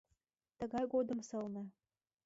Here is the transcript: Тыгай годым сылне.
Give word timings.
Тыгай 0.57 0.85
годым 0.93 1.19
сылне. 1.27 1.63